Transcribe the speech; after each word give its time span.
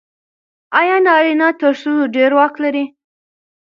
آیا 0.79 0.97
نارینه 1.05 1.49
تر 1.61 1.73
ښځو 1.81 2.11
ډېر 2.15 2.31
واک 2.37 2.53
لري؟ 2.63 2.85